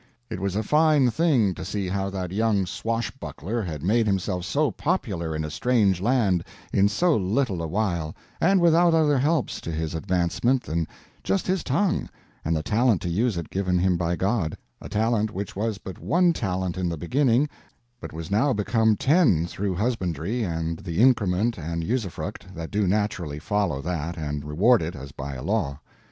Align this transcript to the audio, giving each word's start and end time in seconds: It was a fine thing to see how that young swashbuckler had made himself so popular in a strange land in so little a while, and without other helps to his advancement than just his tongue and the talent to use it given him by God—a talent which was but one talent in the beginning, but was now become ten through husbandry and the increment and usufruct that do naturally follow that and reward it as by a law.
It 0.31 0.39
was 0.39 0.55
a 0.55 0.63
fine 0.63 1.11
thing 1.11 1.53
to 1.53 1.63
see 1.63 1.87
how 1.87 2.09
that 2.09 2.31
young 2.31 2.65
swashbuckler 2.65 3.61
had 3.61 3.83
made 3.83 4.07
himself 4.07 4.45
so 4.45 4.71
popular 4.71 5.35
in 5.35 5.45
a 5.45 5.51
strange 5.51 6.01
land 6.01 6.43
in 6.73 6.89
so 6.89 7.15
little 7.15 7.61
a 7.61 7.67
while, 7.67 8.15
and 8.39 8.59
without 8.59 8.95
other 8.95 9.19
helps 9.19 9.61
to 9.61 9.69
his 9.71 9.93
advancement 9.93 10.63
than 10.63 10.87
just 11.23 11.45
his 11.45 11.63
tongue 11.63 12.09
and 12.43 12.55
the 12.55 12.63
talent 12.63 12.99
to 13.03 13.09
use 13.09 13.37
it 13.37 13.51
given 13.51 13.77
him 13.77 13.95
by 13.95 14.15
God—a 14.15 14.89
talent 14.89 15.31
which 15.35 15.55
was 15.55 15.77
but 15.77 15.99
one 15.99 16.33
talent 16.33 16.79
in 16.79 16.89
the 16.89 16.97
beginning, 16.97 17.47
but 17.99 18.11
was 18.11 18.31
now 18.31 18.53
become 18.53 18.95
ten 18.95 19.45
through 19.45 19.75
husbandry 19.75 20.41
and 20.43 20.79
the 20.79 20.99
increment 20.99 21.59
and 21.59 21.83
usufruct 21.83 22.55
that 22.55 22.71
do 22.71 22.87
naturally 22.87 23.37
follow 23.37 23.83
that 23.83 24.17
and 24.17 24.45
reward 24.45 24.81
it 24.81 24.95
as 24.95 25.11
by 25.11 25.35
a 25.35 25.43
law. 25.43 25.79